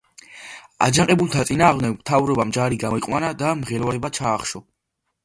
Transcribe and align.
აჯანყებულთა 0.85 1.43
წინააღმდეგ 1.49 1.93
მთავრობამ 1.97 2.53
ჯარი 2.57 2.79
გამოიყვანა 2.85 3.29
და 3.43 3.53
მღელვარება 3.61 4.13
ჩაახშო. 4.21 4.63